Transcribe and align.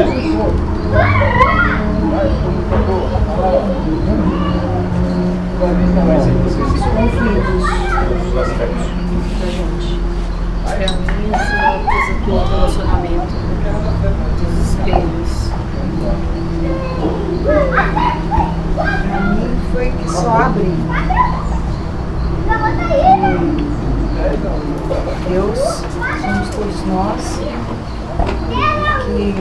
Os 0.00 0.06
conflitos 6.86 7.64
da 8.34 9.46
gente. 9.46 10.00
Pra 10.64 10.76
mim, 10.88 11.28
isso 11.28 11.52
é 11.52 11.68
uma 11.68 11.84
coisa 11.84 12.12
relacionamento. 12.48 13.32
Pra 19.06 19.20
mim 19.20 19.50
foi 19.72 19.86
que. 19.90 20.06
Deus, 25.28 25.60
somos 26.20 26.48
todos 26.48 26.78
nós, 26.86 27.22
que, 29.10 29.34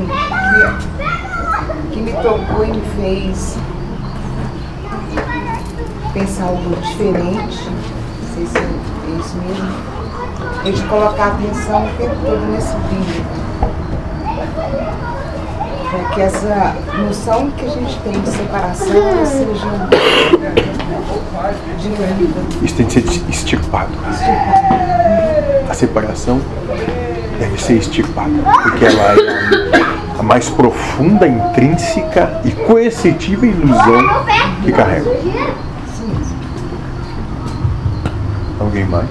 que, 1.90 1.94
que 1.94 2.02
me 2.02 2.14
tocou 2.14 2.66
e 2.66 2.72
me 2.72 2.82
fez 2.96 3.58
pensar 6.14 6.46
algo 6.46 6.76
diferente, 6.78 7.70
não 7.70 8.34
sei 8.34 8.46
se 8.46 8.58
é 8.58 8.62
isso 9.20 9.38
mesmo, 9.38 9.70
é 10.66 10.72
de 10.72 10.84
colocar 10.84 11.28
atenção 11.28 11.86
o 11.86 11.90
tempo 11.98 12.16
todo 12.26 12.46
nesse 12.52 12.76
brilho. 12.76 13.26
Para 15.90 16.10
que 16.10 16.22
essa 16.22 16.76
noção 16.98 17.52
que 17.52 17.66
a 17.66 17.70
gente 17.70 18.00
tem 18.00 18.14
de 18.14 18.30
separação 18.30 19.26
seja 19.26 19.90
diminuída. 21.80 22.42
Isso 22.62 22.76
tem 22.76 22.86
que 22.86 22.94
ser 22.94 23.30
extirpado. 23.30 23.92
A 25.68 25.74
separação 25.74 26.40
deve 27.40 27.58
ser 27.62 27.78
extirpada, 27.78 28.30
porque 28.64 28.86
ela 28.86 29.16
é 29.16 30.20
a 30.20 30.24
mais 30.24 30.50
profunda, 30.50 31.26
intrínseca 31.26 32.42
e 32.44 32.52
coercitiva 32.52 33.46
ilusão 33.46 34.26
que 34.64 34.72
carrega. 34.74 35.10
Alguém 38.60 38.86
mais? 38.86 39.10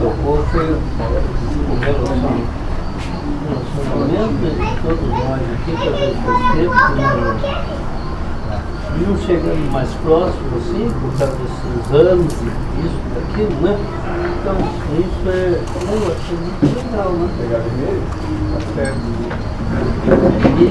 tocou 0.00 0.44
foi 0.52 0.72
o 0.72 1.78
relacionamento 1.80 2.58
de 4.18 4.82
todos 4.82 5.08
nós 5.10 5.40
aqui, 5.54 5.70
vezes 5.96 6.18
faz 6.24 6.40
tempo 6.56 6.74
que 8.94 9.06
não 9.06 9.14
chegando 9.18 9.72
mais 9.72 9.90
próximos 10.02 10.52
assim, 10.56 10.90
por 11.00 11.10
causa 11.18 11.36
desses 11.36 11.94
anos 11.94 12.32
e 12.32 12.44
isso, 12.84 12.98
daquilo, 13.14 13.54
né? 13.62 13.78
Então, 14.40 14.56
isso 14.98 15.22
é, 15.28 15.30
eu 15.54 16.02
achei 16.10 16.36
muito 16.36 16.64
legal, 16.76 17.10
né? 17.12 17.26
Pegar 17.38 17.60
primeiro, 17.60 18.02
E, 20.58 20.66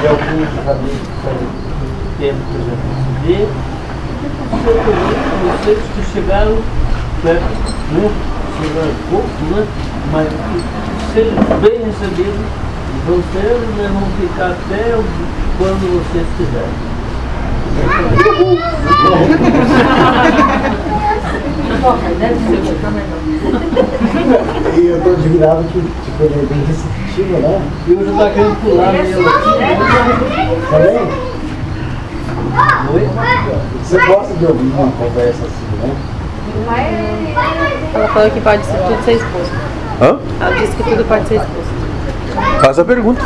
e 0.00 0.08
alguns 0.08 0.52
amigos 0.70 1.02
que 1.02 1.12
fazem 1.22 1.48
muito 1.52 2.08
tempo 2.18 2.40
que 2.48 2.54
eu 2.56 2.62
já 2.64 2.74
vê, 3.26 3.38
e 3.38 4.16
que 4.20 4.26
aconteceu 4.26 4.74
também 4.78 5.12
vocês 5.60 5.80
que 5.94 6.02
chegaram 6.12 6.56
perto, 7.22 7.52
né? 7.92 8.06
Chegaram 8.60 8.94
pouco, 9.10 9.44
né? 9.50 9.66
Mas 10.12 10.28
que 10.28 10.56
sejam 11.14 11.42
bem 11.60 11.78
recebidos, 11.84 12.46
vão 13.06 13.20
ser, 13.32 13.58
né? 13.76 13.90
vão 13.92 14.06
ficar 14.20 14.50
até 14.50 14.82
quando 15.58 15.84
vocês 16.02 16.26
quiserem. 16.36 16.92
E 24.76 24.86
eu 24.86 25.00
tô 25.02 25.10
admirado 25.10 25.64
que 25.64 25.80
tipo, 25.80 26.22
ele 26.22 26.34
é 26.34 26.46
bem 26.46 26.64
receptivo, 26.66 27.38
né? 27.38 27.60
E 27.88 27.92
hoje 27.92 28.12
tá 28.16 28.30
querendo 28.30 28.56
pular 28.62 28.92
nele 28.92 29.14
Tá 30.70 30.78
bem? 30.78 31.00
Você 33.82 33.98
gosta 34.06 34.34
de 34.34 34.46
ouvir 34.46 34.72
uma 34.72 34.92
conversa 34.92 35.44
assim, 35.44 35.66
né? 35.82 35.96
Ela 37.94 38.08
falou 38.08 38.30
que 38.30 38.40
pode 38.40 38.64
ser 38.64 38.78
tudo 38.78 39.04
ser 39.04 39.12
esposo. 39.12 39.50
Hã? 40.00 40.18
Ela 40.40 40.54
disse 40.56 40.76
que 40.76 40.82
tudo 40.82 41.04
pode 41.06 41.28
ser 41.28 41.34
esposo. 41.36 41.66
Faz 42.60 42.78
a 42.78 42.84
pergunta. 42.84 43.22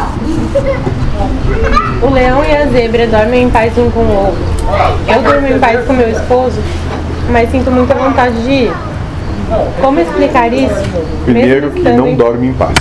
O 2.03 2.11
leão 2.11 2.45
e 2.45 2.57
a 2.57 2.67
zebra 2.67 3.07
dormem 3.07 3.45
em 3.45 3.51
paz 3.51 3.77
um 3.79 3.91
com 3.91 4.01
o 4.01 4.27
outro. 4.27 4.41
Eu 5.09 5.23
durmo 5.23 5.47
em 5.47 5.59
paz 5.59 5.85
com 5.87 5.93
meu 5.93 6.11
esposo, 6.11 6.59
mas 7.31 7.51
sinto 7.51 7.71
muita 7.71 7.95
vontade 7.95 8.43
de 8.43 8.51
ir. 8.51 8.73
Como 9.81 10.01
explicar 10.01 10.53
isso? 10.53 10.83
Primeiro 11.25 11.71
que 11.71 11.83
não 11.83 12.15
dorme 12.15 12.49
em 12.49 12.53
paz. 12.53 12.75